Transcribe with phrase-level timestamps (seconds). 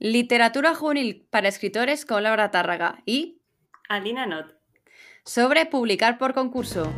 [0.00, 3.42] Literatura juvenil para escritores con Laura Tárraga y
[3.88, 4.46] Alina Not.
[5.24, 6.94] Sobre publicar por concurso.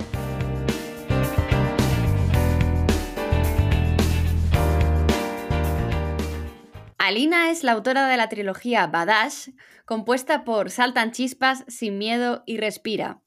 [6.99, 9.49] Alina es la autora de la trilogía Badash,
[9.87, 13.23] compuesta por Saltan Chispas, Sin Miedo y Respira.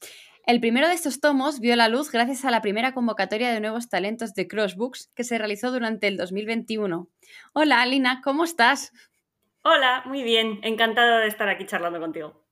[0.46, 3.88] El primero de estos tomos vio la luz gracias a la primera convocatoria de nuevos
[3.88, 7.08] talentos de Crossbooks que se realizó durante el 2021.
[7.54, 8.92] Hola Alina, ¿cómo estás?
[9.66, 12.44] Hola, muy bien, encantada de estar aquí charlando contigo.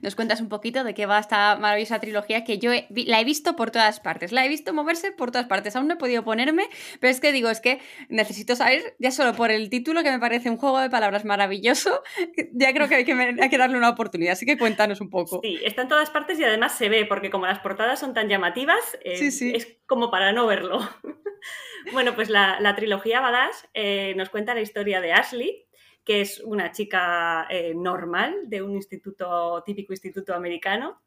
[0.00, 3.56] Nos cuentas un poquito de qué va esta maravillosa trilogía que yo la he visto
[3.56, 6.66] por todas partes, la he visto moverse por todas partes, aún no he podido ponerme,
[6.98, 10.18] pero es que digo, es que necesito saber, ya solo por el título, que me
[10.18, 12.02] parece un juego de palabras maravilloso,
[12.54, 15.40] ya creo que hay que, hay que darle una oportunidad, así que cuéntanos un poco.
[15.42, 18.30] Sí, está en todas partes y además se ve, porque como las portadas son tan
[18.30, 20.78] llamativas, eh, es como para no verlo.
[21.92, 25.65] bueno, pues la, trilogía Badass eh, nos cuenta la historia de Ashley,
[26.06, 31.02] que es una chica eh, normal de un instituto, típico instituto americano,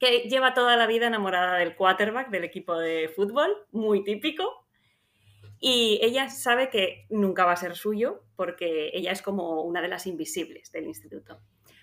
[0.00, 4.66] que lleva toda la vida enamorada del quarterback del equipo de fútbol, muy típico,
[5.60, 9.88] y ella sabe que nunca va a ser suyo porque ella es como una de
[9.88, 11.38] las invisibles del instituto.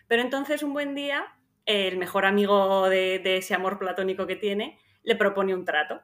[0.07, 1.27] Pero entonces un buen día,
[1.67, 6.01] el mejor amigo de, de ese amor platónico que tiene le propone un trato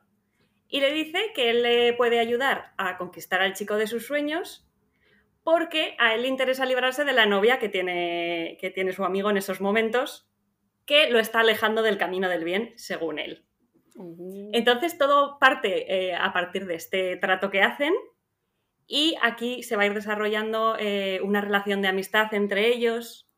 [0.70, 4.65] y le dice que él le puede ayudar a conquistar al chico de sus sueños
[5.46, 9.30] porque a él le interesa librarse de la novia que tiene, que tiene su amigo
[9.30, 10.28] en esos momentos,
[10.88, 13.46] que lo está alejando del camino del bien, según él.
[13.96, 14.50] Uh.
[14.54, 17.94] Entonces todo parte eh, a partir de este trato que hacen
[18.88, 23.30] y aquí se va a ir desarrollando eh, una relación de amistad entre ellos.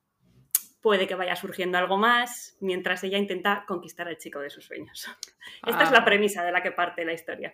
[0.82, 5.10] Puede que vaya surgiendo algo más mientras ella intenta conquistar al chico de sus sueños.
[5.68, 6.06] Esta es la ah.
[6.06, 7.54] premisa de la que parte la historia.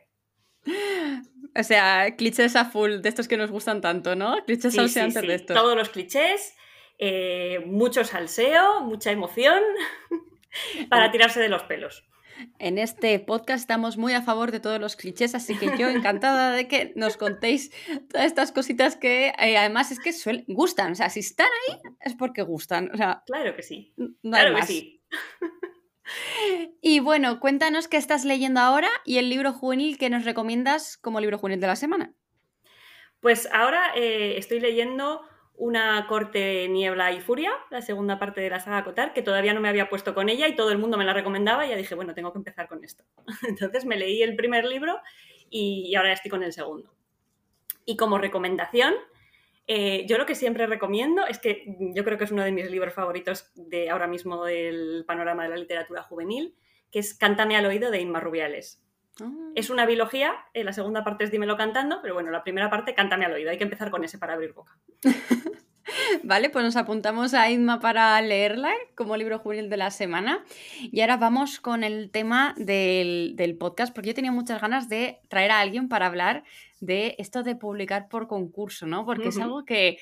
[1.56, 4.44] O sea, clichés a full de estos que nos gustan tanto, ¿no?
[4.46, 5.56] Clichés sí, de estos.
[5.56, 6.56] Todos los clichés,
[6.98, 9.62] eh, mucho salseo, mucha emoción
[10.90, 12.06] para tirarse de los pelos.
[12.58, 16.52] En este podcast estamos muy a favor de todos los clichés, así que yo encantada
[16.52, 17.72] de que nos contéis
[18.10, 20.12] todas estas cositas que eh, además es que
[20.48, 20.94] gustan.
[20.94, 22.90] O sea, si están ahí es porque gustan.
[22.92, 23.94] O sea, claro que sí.
[24.24, 25.02] claro que sí.
[26.82, 31.20] Y bueno, cuéntanos qué estás leyendo ahora y el libro juvenil que nos recomiendas como
[31.20, 32.14] libro juvenil de la semana.
[33.22, 35.22] Pues ahora eh, estoy leyendo
[35.56, 39.62] Una corte, niebla y furia, la segunda parte de la saga Cotar, que todavía no
[39.62, 41.94] me había puesto con ella y todo el mundo me la recomendaba y ya dije,
[41.96, 43.04] bueno, tengo que empezar con esto.
[43.48, 45.00] Entonces me leí el primer libro
[45.50, 46.92] y ahora estoy con el segundo.
[47.86, 48.96] Y como recomendación,
[49.68, 51.64] eh, yo lo que siempre recomiendo es que
[51.96, 55.50] yo creo que es uno de mis libros favoritos de ahora mismo del panorama de
[55.50, 56.56] la literatura juvenil,
[56.92, 58.84] que es Cántame al oído de Inma Rubiales.
[59.22, 59.32] Ah.
[59.56, 62.94] Es una biología, eh, la segunda parte es Dímelo cantando, pero bueno, la primera parte,
[62.94, 63.52] Cántame al oído.
[63.52, 64.78] Hay que empezar con ese para abrir boca.
[66.24, 70.44] Vale, pues nos apuntamos a Inma para leerla como libro juvenil de la semana.
[70.80, 75.20] Y ahora vamos con el tema del, del podcast, porque yo tenía muchas ganas de
[75.30, 76.44] traer a alguien para hablar
[76.80, 79.06] de esto de publicar por concurso, ¿no?
[79.06, 80.00] Porque es algo que,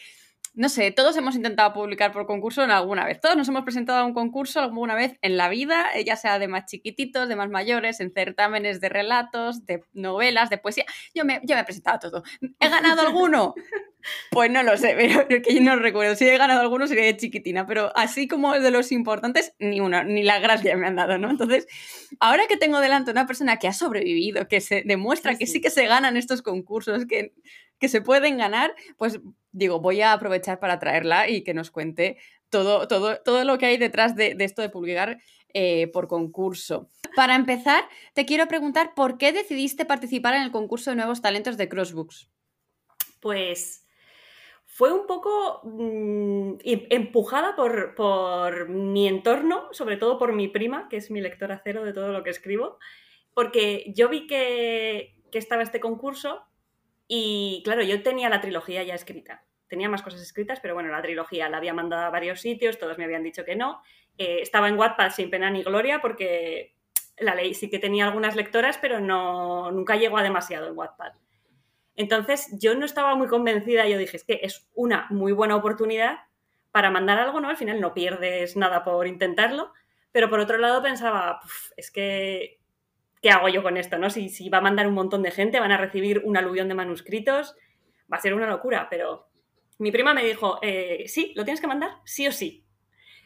[0.53, 3.21] no sé, todos hemos intentado publicar por concurso en alguna vez.
[3.21, 6.39] Todos nos hemos presentado a un concurso alguna vez en la vida, eh, ya sea
[6.39, 10.85] de más chiquititos, de más mayores, en certámenes de relatos, de novelas, de poesía.
[11.15, 12.23] Yo me, yo me he presentado a todo.
[12.59, 13.53] ¿He ganado alguno?
[14.31, 16.15] Pues no lo sé, pero que yo no recuerdo.
[16.15, 20.03] Si he ganado alguno sería de chiquitina, pero así como de los importantes, ni una,
[20.03, 21.29] ni la gracia me han dado, ¿no?
[21.29, 21.67] Entonces,
[22.19, 25.69] ahora que tengo delante una persona que ha sobrevivido, que se demuestra que sí que
[25.69, 27.33] se ganan estos concursos, que,
[27.79, 29.19] que se pueden ganar, pues
[29.51, 32.17] digo, voy a aprovechar para traerla y que nos cuente
[32.49, 35.19] todo, todo, todo lo que hay detrás de, esto de publicar
[35.53, 36.89] eh, por concurso.
[37.15, 41.57] Para empezar, te quiero preguntar por qué decidiste participar en el concurso de nuevos talentos
[41.57, 42.29] de Crossbooks.
[43.19, 43.85] Pues
[44.73, 50.97] fue un poco mm, em, empujada por, mi entorno, sobre todo por mi prima, que
[50.97, 52.79] es mi lectora cero de todo lo que escribo,
[53.33, 56.41] porque yo vi que, estaba este concurso
[57.13, 59.43] y claro, yo tenía la trilogía ya escrita.
[59.67, 62.97] Tenía más cosas escritas, pero bueno, la trilogía la había mandado a varios sitios, todos
[62.97, 63.81] me habían dicho que no.
[64.17, 66.73] Eh, estaba en Wattpad sin pena ni gloria porque
[67.17, 71.11] la ley sí que tenía algunas lectoras, pero no, nunca llegó a demasiado en Wattpad.
[71.97, 76.19] Entonces yo no estaba muy convencida, yo dije, es que es una muy buena oportunidad
[76.71, 77.49] para mandar algo, ¿no?
[77.49, 79.73] Al final no pierdes nada por intentarlo,
[80.13, 81.41] pero por otro lado pensaba,
[81.75, 82.60] es que,
[83.21, 84.09] ¿qué hago yo con esto, no?
[84.09, 86.75] Si, si va a mandar un montón de gente, van a recibir un aluvión de
[86.75, 87.55] manuscritos,
[88.11, 89.27] va a ser una locura, pero
[89.77, 92.65] mi prima me dijo, eh, sí, lo tienes que mandar, sí o sí.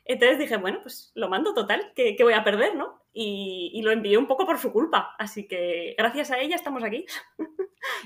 [0.05, 3.01] Entonces dije, bueno, pues lo mando total, que, voy a perder, ¿no?
[3.11, 5.15] Y, lo envié un poco por su culpa.
[5.17, 7.05] Así que gracias a ella estamos aquí.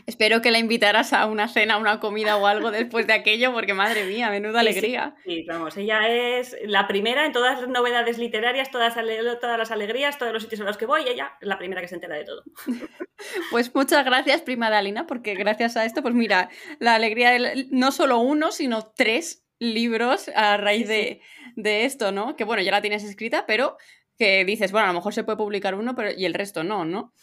[0.06, 3.74] Espero que la invitaras a una cena, una comida o algo después de aquello, porque
[3.74, 5.16] madre mía, menuda alegría.
[5.24, 8.95] Sí, vamos, ella es la primera en todas las novedades literarias, todas,
[9.40, 11.88] todas las alegrías, todos los sitios a los que voy, ella es la primera que
[11.88, 12.44] se entera de todo.
[13.52, 16.50] Pues muchas gracias, prima Dalina, porque gracias a esto, pues mira,
[16.80, 21.22] la alegría de no solo uno, sino tres libros a raíz de,
[21.64, 22.36] esto, ¿no?
[22.36, 23.78] Que bueno, ya la tienes escrita, pero
[24.18, 26.84] que dices, bueno, a lo mejor se puede publicar uno pero, y el resto no,
[26.84, 27.14] ¿no?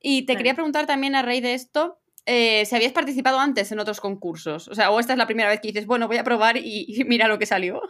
[0.00, 3.80] Y te quería preguntar también a raíz de esto, eh, si habías participado antes en
[3.80, 6.24] otros concursos, o sea, o esta es la primera vez que dices, bueno, voy a
[6.24, 7.82] probar y, mira lo que salió.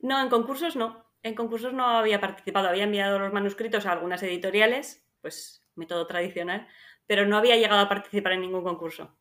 [0.00, 1.04] No, en concursos no.
[1.22, 6.68] En concursos no había participado, había enviado los manuscritos a algunas editoriales, pues método tradicional,
[7.06, 9.16] pero no había llegado a participar en ningún concurso.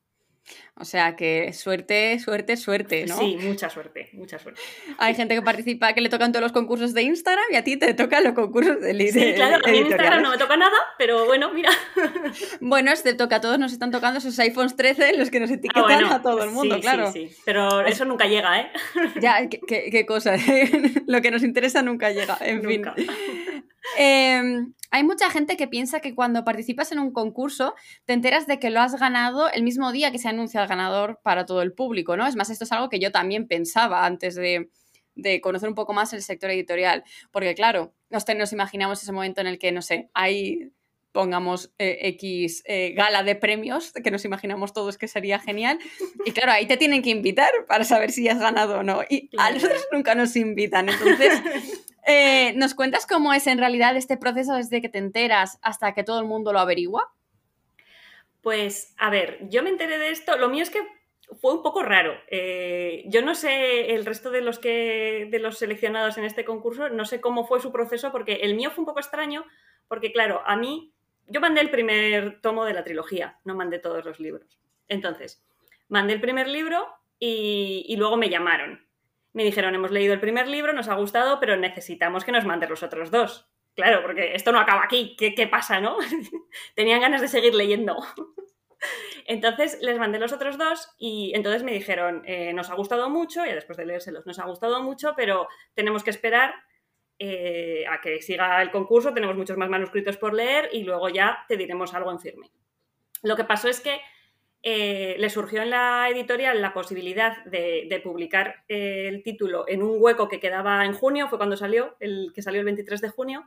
[0.77, 3.17] O sea que suerte, suerte, suerte, ¿no?
[3.17, 4.59] Sí, mucha suerte, mucha suerte.
[4.97, 7.77] Hay gente que participa que le tocan todos los concursos de Instagram y a ti
[7.77, 10.75] te tocan los concursos de Sí, claro, a mí en Instagram no me toca nada,
[10.97, 11.69] pero bueno, mira.
[12.59, 15.53] Bueno, te toca, a todos nos están tocando esos iPhones 13 los que nos ah,
[15.53, 17.11] etiquetan a todo el mundo, claro.
[17.11, 18.71] Sí, sí, pero eso nunca llega, ¿eh?
[19.21, 20.35] Ya, qué, cosa,
[21.07, 22.83] lo que nos interesa nunca llega, en fin.
[23.97, 28.59] Em, hay mucha gente que piensa que cuando participas en un concurso te enteras de
[28.59, 31.73] que lo has ganado el mismo día que se anuncia el ganador para todo el
[31.73, 32.25] público, ¿no?
[32.27, 34.69] Es más, esto es algo que yo también pensaba antes de,
[35.41, 39.59] conocer un poco más el sector editorial, porque claro, nos, imaginamos ese momento en el
[39.59, 40.71] que, no sé, hay
[41.11, 45.79] pongamos eh, X eh, gala de premios, que nos imaginamos todos que sería genial.
[46.25, 49.01] Y claro, ahí te tienen que invitar para saber si has ganado o no.
[49.09, 50.89] Y a nosotros nunca nos invitan.
[50.89, 51.41] Entonces,
[52.05, 56.03] eh, ¿Nos cuentas cómo es en realidad este proceso desde que te enteras hasta que
[56.03, 57.11] todo el mundo lo averigua?
[58.41, 60.37] Pues, a ver, yo me enteré de esto.
[60.37, 60.83] Lo mío es que
[61.41, 62.13] fue un poco raro.
[62.27, 66.89] Eh, yo no sé el resto de los que de los seleccionados en este concurso,
[66.89, 69.43] no sé cómo fue su proceso, porque el mío fue un poco extraño,
[69.87, 70.93] porque claro, a mí
[71.25, 74.59] yo mandé el primer tomo de la trilogía, no mandé todos los libros.
[74.87, 75.43] Entonces,
[75.89, 76.87] mandé el primer libro
[77.17, 78.84] y luego me llamaron
[79.35, 82.69] me dijeron, hemos leído el primer libro, nos ha gustado, pero necesitamos que nos mandes
[82.69, 83.49] los otros dos.
[83.75, 85.97] Claro, porque esto no acaba aquí, ¿qué, pasa, no?
[86.75, 87.97] Tenían ganas de seguir leyendo.
[89.27, 93.45] entonces les mandé los otros dos y entonces me dijeron, eh, nos ha gustado mucho,
[93.45, 96.55] y después de leérselos, nos ha gustado mucho, pero tenemos que esperar
[97.19, 101.43] eh, a que siga el concurso, tenemos muchos más manuscritos por leer y luego ya
[101.49, 102.51] te diremos algo en firme.
[103.21, 103.99] Lo que pasó es que
[104.67, 109.97] eh, le surgió en la editorial la posibilidad de, publicar eh, el título en un
[109.99, 113.45] hueco que quedaba en junio, fue cuando salió, el que salió el 23 de junio.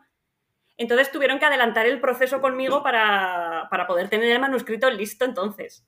[0.76, 5.85] Entonces tuvieron que adelantar el proceso conmigo para, poder tener el manuscrito listo entonces.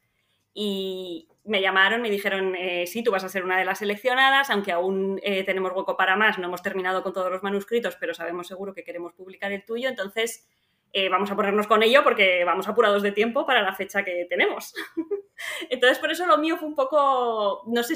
[0.53, 4.51] Y me llamaron, me dijeron, eh, sí, tú vas a ser una de las seleccionadas,
[4.51, 8.49] aunque aún tenemos hueco para más, no hemos terminado con todos los manuscritos, pero sabemos
[8.49, 10.49] seguro que queremos publicar el tuyo, entonces
[10.93, 14.27] eh, vamos a ponernos con ello porque vamos apurados de tiempo para la fecha que
[14.29, 14.75] tenemos.
[15.71, 17.95] Entonces, por eso lo mío fue un poco, no sé,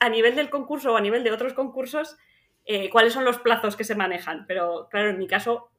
[0.00, 2.16] a nivel del concurso o a nivel de otros concursos,
[2.64, 4.46] eh, cuáles son los plazos que se manejan.
[4.46, 5.70] Pero claro, en mi caso,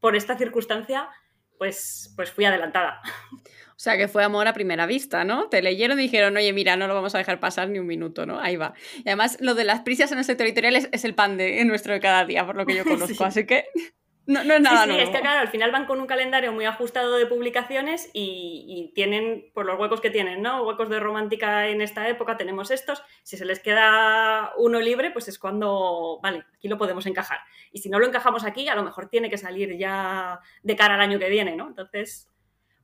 [0.00, 1.08] por esta circunstancia,
[1.58, 3.00] pues, pues fui adelantada.
[3.76, 5.48] O sea, que fue amor a primera vista, ¿no?
[5.48, 8.24] Te leyeron y dijeron, oye, mira, no lo vamos a dejar pasar ni un minuto,
[8.24, 8.38] ¿no?
[8.38, 8.74] Ahí va.
[8.98, 11.92] Y además, lo de las prisas en el sector editorial es, el pan de nuestro
[11.92, 13.24] de cada día, por lo que yo conozco.
[13.24, 13.66] Así que
[14.26, 16.52] no, no es nada sí, sí, es que claro, al final van con un calendario
[16.52, 20.62] muy ajustado de publicaciones y, tienen, por los huecos que tienen, ¿no?
[20.62, 23.02] Huecos de romántica en esta época tenemos estos.
[23.22, 27.40] Si se les queda uno libre, pues es cuando, vale, aquí lo podemos encajar.
[27.72, 30.94] Y si no lo encajamos aquí, a lo mejor tiene que salir ya de cara
[30.94, 31.68] al año que viene, ¿no?
[31.68, 32.30] Entonces,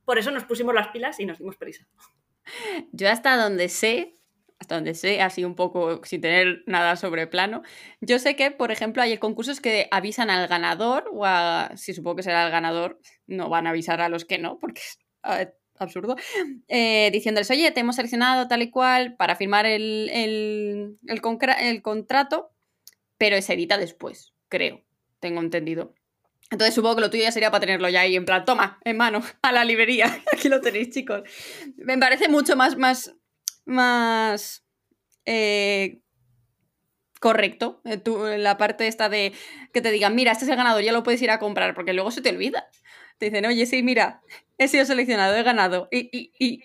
[0.05, 1.87] por eso nos pusimos las pilas y nos dimos prisa.
[2.91, 4.20] Yo hasta donde sé,
[4.61, 7.63] hasta donde sé, así un poco sin tener nada sobre plano.
[7.99, 12.17] Yo sé que, por ejemplo, hay concursos que avisan al ganador, o a, si supongo
[12.17, 14.99] que será el ganador, no van a avisar a los que no, porque es
[15.79, 16.15] absurdo,
[16.67, 22.51] eh, diciéndoles, oye, te hemos seleccionado tal y cual para firmar el, el, el contrato,
[23.17, 24.83] pero se edita después, creo,
[25.19, 25.95] tengo entendido.
[26.51, 28.95] Entonces supongo que lo tuyo ya sería para tenerlo ya ahí en plan, toma, en
[28.97, 30.21] mano, a la librería.
[30.31, 31.23] Aquí lo tenéis, chicos.
[31.77, 33.15] Me parece mucho más, más
[33.71, 34.63] más
[35.25, 36.01] eh,
[37.19, 37.81] correcto.
[37.85, 38.01] Eh,
[38.37, 39.33] la parte esta de
[39.73, 41.93] que te digan, mira, este es el ganador, ya lo puedes ir a comprar, porque
[41.93, 42.67] luego se te olvida.
[43.17, 44.21] Te dicen, oye, sí, mira,
[44.57, 45.87] he sido seleccionado, he ganado.
[45.91, 46.63] Y,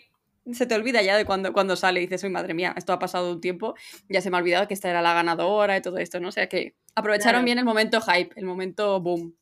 [0.53, 3.01] se te olvida ya de cuando, cuando sale y dices, uy, madre mía, esto ha
[3.01, 3.75] pasado un tiempo,
[4.09, 6.29] ya se me ha olvidado que esta era la ganadora y todo esto, ¿no?
[6.29, 9.35] O sea que aprovecharon bien el momento hype, el momento boom.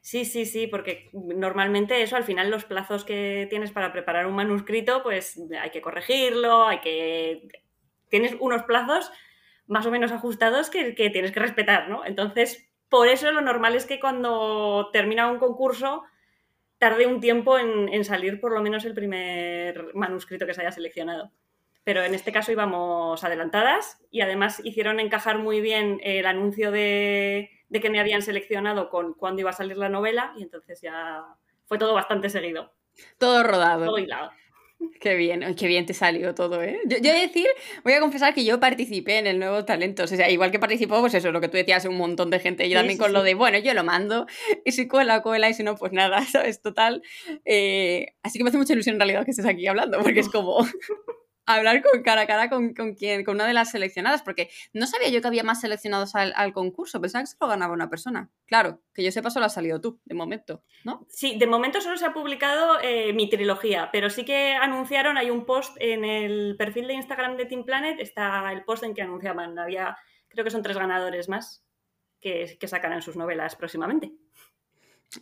[0.00, 4.34] Sí, sí, sí, porque normalmente eso, al final los plazos que tienes para preparar un
[4.34, 7.48] manuscrito, pues hay que corregirlo, hay que...
[8.08, 9.10] Tienes unos plazos
[9.66, 12.04] más o menos ajustados que, tienes que respetar, ¿no?
[12.04, 16.04] Entonces, por eso lo normal es que cuando termina un concurso
[16.78, 21.32] tarde un tiempo en, salir por lo menos el primer manuscrito que se haya seleccionado.
[21.84, 27.50] Pero en este caso íbamos adelantadas y además hicieron encajar muy bien el anuncio de,
[27.68, 31.24] de que me habían seleccionado con cuándo iba a salir la novela y entonces ya
[31.66, 32.72] fue todo bastante seguido.
[33.18, 33.86] Todo rodado.
[33.86, 34.30] Todo hilado.
[35.00, 36.78] Qué bien, qué bien te salió todo, ¿eh?
[36.86, 37.46] Yo, yo decir,
[37.82, 40.04] voy a confesar que yo participé en el Nuevo Talento.
[40.04, 42.68] O sea, igual que participó, pues eso, lo que tú decías, un montón de gente.
[42.68, 44.26] Yo también con lo de, bueno, yo lo mando,
[44.64, 46.62] y si cuela, cuela, y si no, pues nada, ¿sabes?
[46.62, 47.02] Total.
[47.44, 50.28] Eh, así que me hace mucha ilusión en realidad que estés aquí hablando, porque es
[50.28, 50.58] como
[51.54, 54.86] hablar con cara a cara con, con, quien, con una de las seleccionadas, porque no
[54.86, 58.30] sabía yo que había más seleccionados al, concurso, pensaba que solo ganaba una persona.
[58.46, 61.06] Claro, que yo sepa solo has salido tú, de momento, ¿no?
[61.08, 65.30] Sí, de momento solo se ha publicado eh, mi trilogía, pero sí que anunciaron, hay
[65.30, 69.02] un post en el perfil de Instagram de Team Planet, está el post en que
[69.02, 69.96] anunciaban, había,
[70.28, 71.64] creo que son tres ganadores más
[72.20, 74.12] que, que sacarán sus novelas próximamente.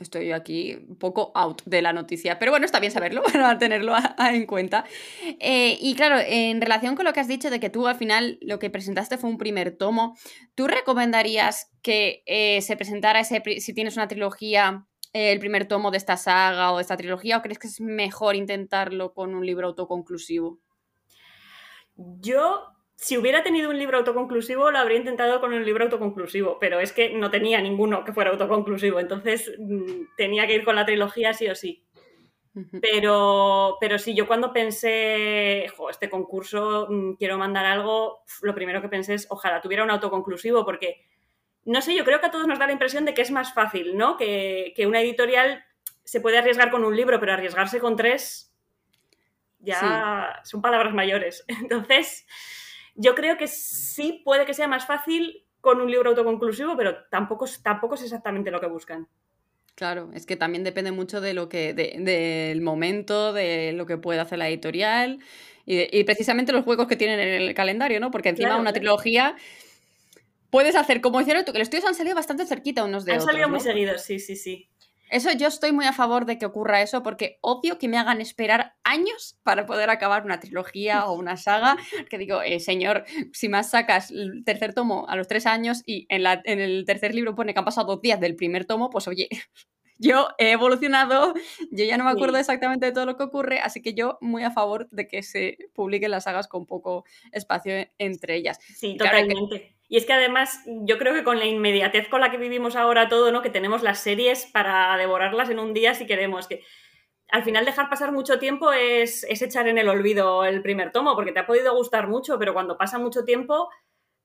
[0.00, 3.94] Estoy aquí un poco out de la noticia, pero bueno, está bien saberlo, para tenerlo
[4.18, 4.84] en cuenta.
[5.38, 8.38] Eh, y claro, en relación con lo que has dicho de que tú al final
[8.40, 10.16] lo que presentaste fue un primer tomo,
[10.56, 15.92] ¿tú recomendarías que eh, se presentara ese, si tienes una trilogía, eh, el primer tomo
[15.92, 19.46] de esta saga o de esta trilogía, o crees que es mejor intentarlo con un
[19.46, 20.58] libro autoconclusivo?
[21.94, 26.80] Yo si hubiera tenido un libro autoconclusivo, lo habría intentado con un libro autoconclusivo, pero
[26.80, 30.86] es que no tenía ninguno que fuera autoconclusivo, entonces mm, tenía que ir con la
[30.86, 31.84] trilogía sí o sí.
[32.80, 38.88] Pero, pero sí, yo cuando pensé, este concurso, mm, quiero mandar algo, lo primero que
[38.88, 41.04] pensé es, ojalá tuviera un autoconclusivo, porque,
[41.66, 43.52] no sé, yo creo que a todos nos da la impresión de que es más
[43.52, 44.16] fácil, ¿no?
[44.16, 45.66] Que, que una editorial
[46.02, 48.56] se puede arriesgar con un libro, pero arriesgarse con tres
[49.58, 51.44] ya son palabras mayores.
[51.60, 52.26] Entonces,
[52.96, 57.46] yo creo que sí puede que sea más fácil con un libro autoconclusivo, pero tampoco,
[57.62, 59.08] tampoco es exactamente lo que buscan.
[59.74, 64.20] Claro, es que también depende mucho de lo que, del momento, de lo que puede
[64.20, 65.18] hacer la editorial
[65.66, 68.10] y, precisamente los juegos que tienen en el calendario, ¿no?
[68.10, 69.36] Porque encima una trilogía
[70.48, 73.26] puedes hacer, como hicieron tú, que los estudios han salido bastante cerquita unos de otros.
[73.26, 74.70] Han salido muy seguidos, sí, sí, sí.
[75.10, 78.20] Eso yo estoy muy a favor de que ocurra eso porque odio que me hagan
[78.20, 81.76] esperar años para poder acabar una trilogía o una saga.
[82.10, 86.06] Que digo, eh, señor, si más sacas el tercer tomo a los tres años y
[86.08, 88.90] en, la, en el tercer libro pone que han pasado dos días del primer tomo,
[88.90, 89.28] pues oye,
[89.98, 91.34] yo he evolucionado,
[91.70, 94.42] yo ya no me acuerdo exactamente de todo lo que ocurre, así que yo muy
[94.44, 98.58] a favor de que se publiquen las sagas con poco espacio entre ellas.
[98.60, 99.76] Sí, totalmente.
[99.88, 103.08] Y es que además yo creo que con la inmediatez con la que vivimos ahora
[103.08, 103.42] todo, ¿no?
[103.42, 106.62] Que tenemos las series para devorarlas en un día si queremos, que
[107.30, 111.32] al final dejar pasar mucho tiempo es, echar en el olvido el primer tomo, porque
[111.32, 113.68] te ha podido gustar mucho, pero cuando pasa mucho tiempo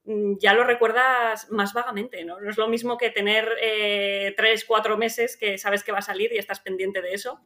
[0.06, 2.40] ya lo recuerdas más vagamente, ¿no?
[2.40, 6.04] No es lo mismo que tener eh, tres, cuatro meses que sabes que va a
[6.04, 7.40] salir y estás pendiente de eso,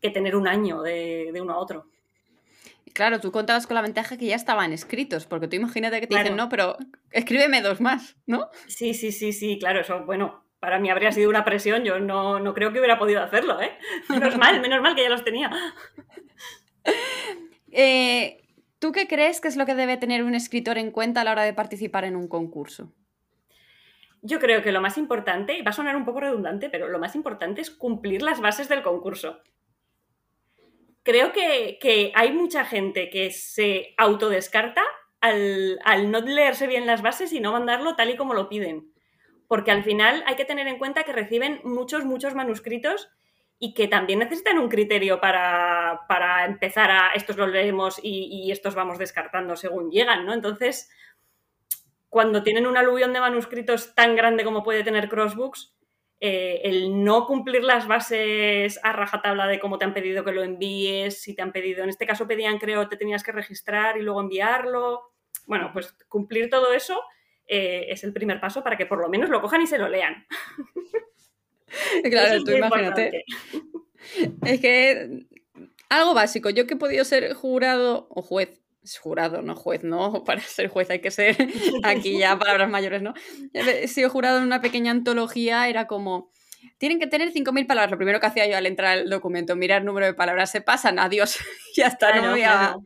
[0.00, 1.86] que tener un año de uno a otro.
[2.92, 6.16] Claro, tú contabas con la ventaja que ya estaban escritos, porque tú imagínate que te
[6.16, 6.76] dicen, no, pero
[7.10, 8.48] escríbeme dos más, ¿no?
[8.66, 12.40] Sí, sí, sí, sí, claro, eso, bueno, para mí habría sido una presión, yo no,
[12.40, 13.78] no creo que hubiera podido hacerlo, ¿eh?
[14.08, 15.50] Menos mal, menos mal que ya los tenía.
[17.70, 18.47] Eh,
[18.78, 21.32] ¿Tú qué crees que es lo que debe tener un escritor en cuenta a la
[21.32, 22.92] hora de participar en un concurso?
[24.22, 26.98] Yo creo que lo más importante, y va a sonar un poco redundante, pero lo
[26.98, 29.40] más importante es cumplir las bases del concurso
[31.08, 34.82] creo que, hay mucha gente que se autodescarta
[35.22, 38.92] al, al no leerse bien las bases y no mandarlo tal y como lo piden.
[39.46, 43.08] Porque al final hay que tener en cuenta que reciben muchos, muchos manuscritos
[43.58, 48.74] y que también necesitan un criterio para, empezar a estos los leemos y, y, estos
[48.74, 50.32] vamos descartando según llegan, ¿no?
[50.32, 50.90] Entonces,
[52.08, 55.78] cuando tienen un aluvión de manuscritos tan grande como puede tener Crossbooks,
[56.20, 60.42] eh, el no cumplir las bases a rajatabla de cómo te han pedido que lo
[60.42, 64.02] envíes, si te han pedido, en este caso pedían, creo, te tenías que registrar y
[64.02, 65.12] luego enviarlo.
[65.46, 67.00] Bueno, pues cumplir todo eso
[67.46, 69.88] eh, es el primer paso para que por lo menos lo cojan y se lo
[69.88, 70.26] lean.
[72.10, 73.24] Claro, tú imagínate.
[74.44, 75.26] Es que
[75.88, 78.60] algo básico, yo que he podido ser jurado o juez
[78.96, 81.36] jurado, no juez, no, para ser juez hay que ser
[81.82, 83.14] aquí ya palabras mayores, ¿no?
[83.52, 86.30] He sido jurado en una pequeña antología, era como,
[86.78, 87.90] tienen que tener 5.000 palabras.
[87.90, 90.60] Lo primero que hacía yo al entrar al documento, mirar el número de palabras, se
[90.60, 91.38] pasan, adiós,
[91.76, 92.76] ya está, no voy a...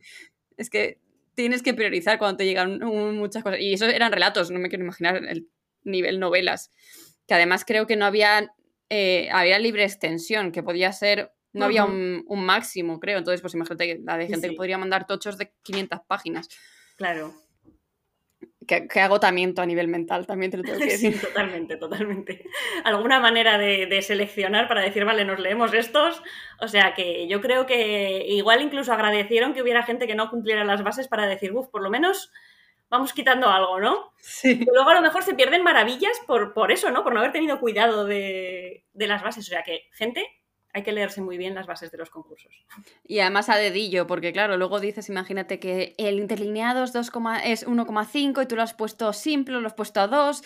[0.57, 0.99] Es que
[1.35, 3.59] tienes que priorizar cuando te llegan muchas cosas.
[3.59, 5.47] Y eso eran relatos, no me quiero imaginar el
[5.83, 6.71] nivel novelas.
[7.27, 8.53] Que además creo que no había,
[8.89, 13.19] eh, había libre extensión, que podía ser no había un, máximo, creo.
[13.19, 16.49] Entonces, pues imagínate la de gente que podría mandar tochos de 500 páginas.
[16.97, 17.33] Claro.
[18.67, 21.13] qué, agotamiento a nivel mental, también te lo tengo que decir.
[21.13, 22.43] Sí, totalmente, totalmente.
[22.83, 26.23] Alguna manera de, seleccionar para decir, vale, nos leemos estos.
[26.59, 30.63] O sea que yo creo que igual incluso agradecieron que hubiera gente que no cumpliera
[30.63, 32.31] las bases para decir, uff, por lo menos
[32.93, 34.13] vamos quitando algo, ¿no?
[34.19, 34.63] Sí.
[34.71, 37.03] luego a lo mejor se pierden maravillas por, por eso, ¿no?
[37.03, 39.47] Por no haber tenido cuidado de, de las bases.
[39.47, 40.23] O sea que, gente,
[40.73, 42.53] hay que leerse muy bien las bases de los concursos.
[43.03, 47.11] Y además a dedillo, porque claro, luego dices, imagínate que el interlineado es, 2,
[47.43, 50.43] es 1,5 y tú lo has puesto simple, lo has puesto a 2.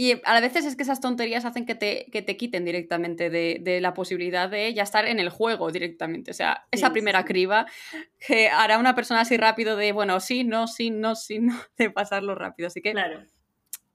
[0.00, 3.80] Y a veces es que esas tonterías hacen que te, que te quiten directamente de,
[3.82, 6.30] la posibilidad de ya estar en el juego directamente.
[6.30, 7.66] O sea, esa primera criba
[8.18, 11.90] que hará una persona así rápido de, bueno, sí, no, sí, no, sí, no, de
[11.90, 12.68] pasarlo rápido.
[12.68, 13.26] Así que claro.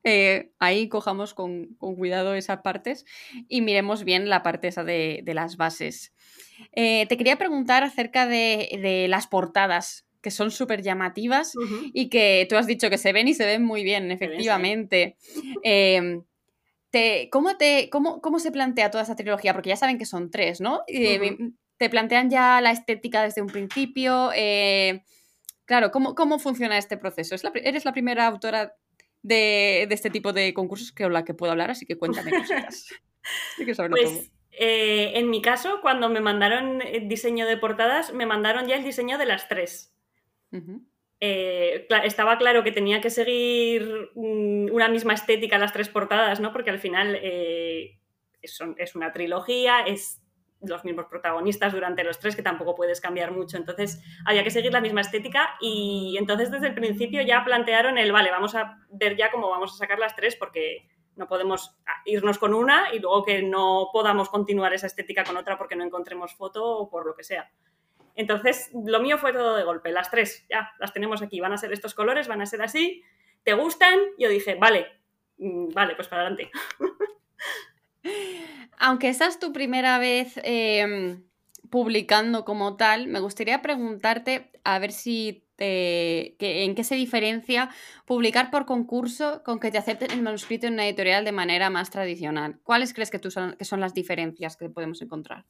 [0.04, 3.06] Eh, ahí cojamos con, cuidado esas partes
[3.48, 6.14] y miremos bien la parte esa de, las bases.
[6.74, 11.54] Eh, te quería preguntar acerca de, las portadas, que son súper llamativas
[11.94, 15.18] y que tú has dicho que se ven y se ven muy bien, efectivamente.
[15.62, 16.24] Em,
[17.30, 19.54] ¿cómo, te, cómo, cómo, se plantea toda esa trilogía?
[19.54, 20.82] Porque ya saben que son tres, ¿no?
[20.88, 21.38] Eh,
[21.78, 24.32] ¿Te plantean ya la estética desde un principio?
[25.66, 27.36] claro, ¿cómo, ¿cómo, funciona este proceso?
[27.54, 28.74] ¿Eres la primera autora
[29.22, 32.88] de, este tipo de concursos que la que puedo hablar, así que cuéntame cositas.
[33.92, 38.76] pues, eh, en mi caso, cuando me mandaron el diseño de portadas, me mandaron ya
[38.76, 39.95] el diseño de las tres.
[41.20, 46.52] Eh, estaba claro que tenía que seguir mm, una misma estética las tres portadas, ¿no?
[46.52, 48.00] Porque al final eh,
[48.42, 50.22] es una trilogía, es
[50.62, 53.58] los mismos protagonistas durante los tres, que tampoco puedes cambiar mucho.
[53.58, 58.12] Entonces, había que seguir la misma estética y entonces desde el principio ya plantearon el,
[58.12, 62.38] vale, vamos a ver ya cómo vamos a sacar las tres porque no podemos irnos
[62.38, 66.34] con una y luego que no podamos continuar esa estética con otra porque no encontremos
[66.36, 67.50] foto o por lo que sea.
[68.16, 71.58] Entonces, lo mío fue todo de golpe, las tres, ya, las tenemos aquí, van a
[71.58, 73.04] ser estos colores, van a ser así,
[73.44, 74.00] ¿te gustan?
[74.18, 74.88] Yo dije, vale,
[75.38, 76.50] mm, vale, pues para adelante.
[78.78, 81.24] Aunque esa es tu primera vez em,
[81.70, 87.70] publicando como tal, me gustaría preguntarte a ver si en qué se diferencia
[88.06, 91.90] publicar por concurso con que te acepten el manuscrito en una editorial de manera más
[91.92, 92.60] tradicional.
[92.64, 95.46] ¿Cuáles crees que, tú son, que son las diferencias que podemos encontrar?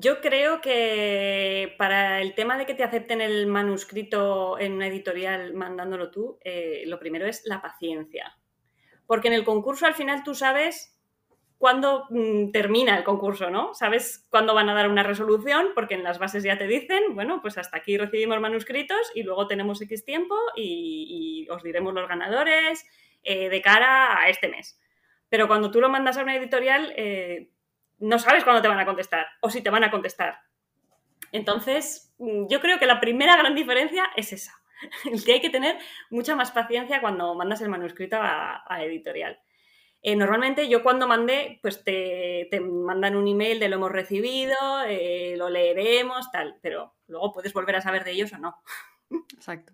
[0.00, 5.54] Yo creo que para el tema de que te acepten el manuscrito en una editorial
[5.54, 8.38] mandándolo tú, eh, lo primero es la paciencia.
[9.06, 10.96] Porque en el concurso al final tú sabes
[11.56, 13.74] cuándo mm, termina el concurso, ¿no?
[13.74, 17.40] Sabes cuándo van a dar una resolución, porque en las bases ya te dicen, bueno,
[17.42, 22.86] pues hasta aquí recibimos manuscritos y luego tenemos X tiempo y, os diremos los ganadores
[23.24, 24.78] eh, de cara a este mes.
[25.28, 27.50] Pero cuando tú lo mandas a una editorial, eh,
[27.98, 30.40] no sabes cuándo te van a contestar o si te van a contestar.
[31.32, 34.60] Entonces, mm, yo creo que la primera gran diferencia es esa,
[35.12, 35.78] el que hay que tener
[36.10, 39.38] mucha más paciencia cuando mandas el manuscrito a editorial.
[40.00, 44.54] Eh, normalmente yo cuando mandé, pues te, mandan un email de lo hemos recibido,
[44.86, 48.56] eh, lo leeremos, tal, pero luego puedes volver a saber de ellos o no.
[49.34, 49.72] Exacto.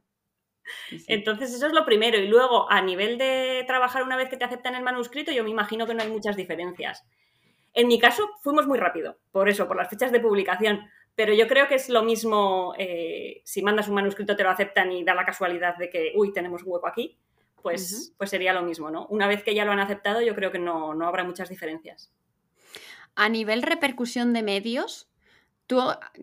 [1.09, 2.19] Entonces eso es lo primero.
[2.19, 5.51] Y luego, a nivel de trabajar una vez que te aceptan el manuscrito, yo me
[5.51, 7.05] imagino que no hay muchas diferencias.
[7.75, 10.81] En mi caso, fuimos muy rápido, por eso, por las fechas de publicación.
[11.15, 14.91] Pero yo creo que es lo mismo eh, si mandas un manuscrito, te lo aceptan
[14.91, 17.19] y da la casualidad de que, uy, tenemos un hueco aquí
[17.65, 19.07] pues, pues sería lo mismo, ¿no?
[19.07, 22.13] Una vez que ya lo han aceptado, yo creo que no, habrá muchas diferencias.
[23.17, 25.09] A nivel repercusión de medios,
[25.67, 25.81] ¿tú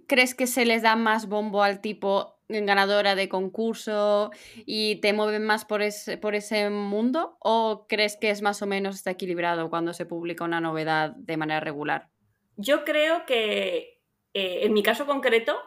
[0.08, 4.32] crees que se les da más bombo al tipo ganadora de concurso
[4.66, 7.38] y te mueven más por ese, por ese mundo?
[7.40, 11.38] ¿O crees que es más o menos está equilibrado cuando se publica una novedad de
[11.38, 12.10] manera regular?
[12.58, 14.02] Yo creo que
[14.34, 15.58] eh, en mi caso concreto,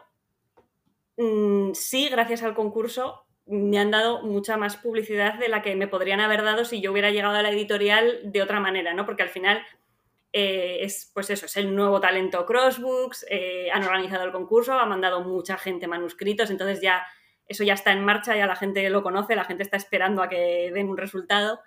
[1.17, 5.87] mm, sí, gracias al concurso, me han dado mucha más publicidad de la que me
[5.87, 9.05] podrían haber dado si yo hubiera llegado a la editorial de otra manera, ¿no?
[9.05, 9.63] Porque al final
[10.37, 14.85] eh, es, pues eso, es el nuevo talento Crossbooks, eh, han organizado el concurso, ha
[14.85, 17.07] mandado mucha gente manuscritos, entonces ya
[17.47, 20.29] eso ya está en marcha, ya la gente lo conoce, la gente está esperando a
[20.29, 21.61] que den un resultado.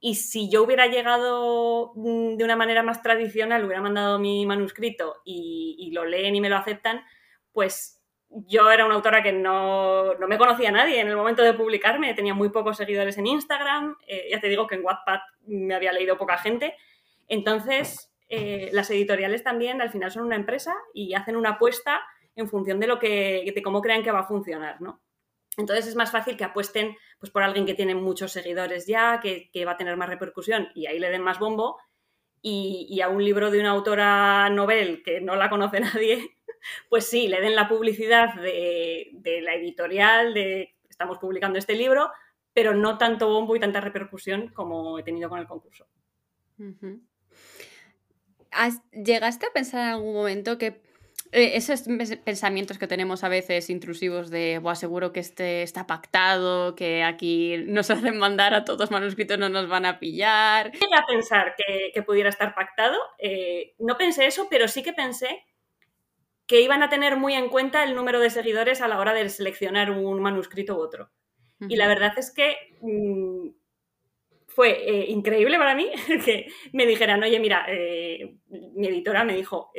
[0.00, 5.22] Y si yo hubiera llegado mm, de una manera más tradicional, hubiera mandado mi manuscrito
[5.24, 7.04] y, lo leen y me lo aceptan,
[7.52, 12.14] pues yo era una autora que no, me conocía nadie en el momento de publicarme,
[12.14, 15.92] tenía muy pocos seguidores en Instagram, eh, ya te digo que en Wattpad me había
[15.92, 16.74] leído poca gente,
[17.30, 22.02] entonces eh, las editoriales también al final son una empresa y hacen una apuesta
[22.36, 25.00] en función de lo que, de cómo crean que va a funcionar, ¿no?
[25.56, 29.64] Entonces es más fácil que apuesten pues, por alguien que tiene muchos seguidores ya, que,
[29.64, 31.78] va a tener más repercusión y ahí le den más bombo,
[32.42, 36.36] y, y a un libro de una autora novel que no la conoce nadie,
[36.88, 42.10] pues sí, le den la publicidad de, la editorial, de estamos publicando este libro,
[42.52, 45.86] pero no tanto bombo y tanta repercusión como he tenido con el concurso.
[48.92, 50.80] ¿Llegaste a pensar en algún momento que
[51.32, 51.82] eh, esos
[52.24, 57.56] pensamientos que tenemos a veces intrusivos de, Buah, seguro que este está pactado, que aquí
[57.66, 60.72] nos hacen mandar a todos manuscritos, no nos van a pillar.
[60.72, 62.98] Llegué a pensar que, pudiera estar pactado.
[63.18, 65.44] Eh, no pensé eso, pero sí que pensé
[66.46, 69.28] que iban a tener muy en cuenta el número de seguidores a la hora de
[69.28, 71.10] seleccionar un manuscrito u otro.
[71.68, 73.50] Y la verdad es que mm,
[74.54, 75.90] fue eh, increíble para mí
[76.24, 77.66] que me dijeran, oye, mira,
[78.48, 79.72] mi editora me dijo,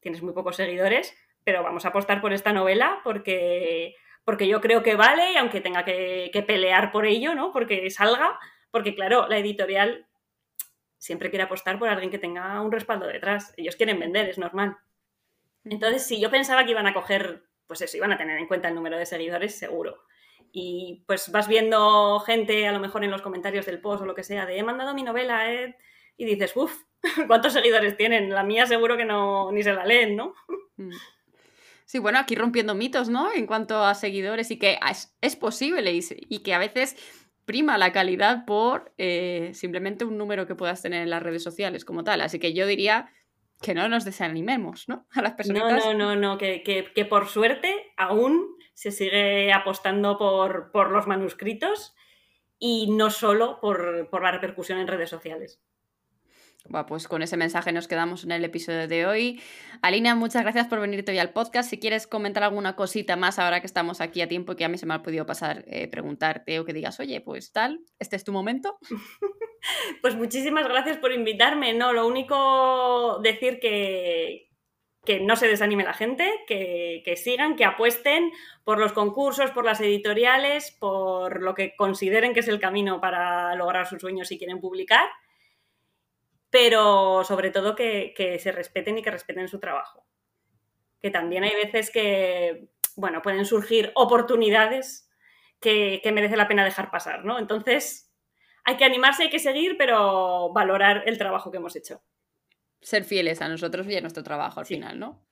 [0.00, 4.82] tienes muy pocos seguidores, pero vamos a apostar por esta novela porque, porque yo creo
[4.82, 7.52] que vale, y aunque tenga que, pelear por ello, ¿no?
[7.52, 8.38] Porque salga,
[8.70, 10.06] porque claro, la editorial
[10.98, 13.54] siempre quiere apostar por alguien que tenga un respaldo detrás.
[13.56, 14.76] Ellos quieren vender, es normal.
[15.64, 18.68] Entonces, si yo pensaba que iban a coger, pues eso, iban a tener en cuenta
[18.68, 20.02] el número de seguidores, seguro.
[20.52, 24.14] Y pues vas viendo gente, a lo mejor en los comentarios del post o lo
[24.14, 25.76] que sea, de he mandado mi novela, eh",
[26.16, 26.72] y dices, uff,
[27.26, 28.30] ¿Cuántos seguidores tienen?
[28.30, 30.34] La mía seguro que no ni se la leen, ¿no?
[30.76, 30.90] Mm.
[31.84, 33.32] Sí, bueno, aquí rompiendo mitos, ¿no?
[33.32, 34.78] En cuanto a seguidores y que
[35.20, 36.96] es, posible y, que a veces
[37.44, 41.84] prima la calidad por eh, simplemente un número que puedas tener en las redes sociales
[41.84, 42.20] como tal.
[42.20, 43.10] Así que yo diría
[43.60, 45.08] que no nos desanimemos, ¿no?
[45.14, 45.84] A las personas.
[45.84, 51.06] No, no, no, no, que, que, por suerte aún se sigue apostando por, por los
[51.06, 51.94] manuscritos
[52.58, 55.60] y no solo por, por la repercusión en redes sociales.
[56.68, 59.42] Bueno, pues con ese mensaje nos quedamos en el episodio de hoy.
[59.80, 61.70] Alina, muchas gracias por venirte hoy al podcast.
[61.70, 64.76] Si quieres comentar alguna cosita más ahora que estamos aquí a tiempo, que a mí
[64.76, 68.24] se me ha podido pasar eh, preguntarte o que digas, oye, pues tal, este es
[68.24, 68.78] tu momento.
[70.02, 71.72] pues muchísimas gracias por invitarme.
[71.72, 74.49] No, lo único decir que,
[75.04, 78.30] que no se desanime la gente, que, que, sigan, que apuesten
[78.64, 83.54] por los concursos, por las editoriales, por lo que consideren que es el camino para
[83.54, 85.08] lograr sus sueños si quieren publicar
[86.50, 90.04] pero sobre todo que, se respeten y que respeten su trabajo.
[91.00, 95.08] Que también hay veces que, bueno, pueden surgir oportunidades
[95.60, 97.38] que, que merece la pena dejar pasar, ¿no?
[97.38, 98.12] Entonces,
[98.64, 102.02] hay que animarse, hay que seguir, pero valorar el trabajo que hemos hecho.
[102.80, 105.22] Ser fieles a nosotros y a nuestro trabajo al final, ¿no?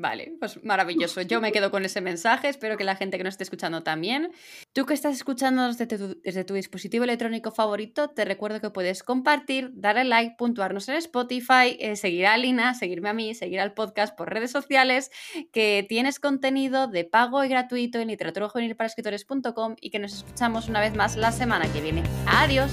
[0.00, 1.22] Vale, pues maravilloso.
[1.22, 2.48] Yo me quedo con ese mensaje.
[2.48, 4.30] Espero que la gente que nos esté escuchando también.
[4.72, 10.04] Tú que estás escuchando desde tu, dispositivo electrónico favorito, te recuerdo que puedes compartir, darle
[10.04, 14.32] like, puntuarnos en Spotify, eh, seguir a Lina, seguirme a mí, seguir al podcast por
[14.32, 15.10] redes sociales,
[15.52, 20.68] que tienes contenido de pago y gratuito en literatura para escritores.com y que nos escuchamos
[20.68, 22.04] una vez más la semana que viene.
[22.26, 22.70] Adiós.